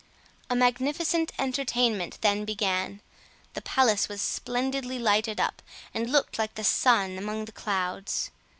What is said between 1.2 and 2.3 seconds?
entertainment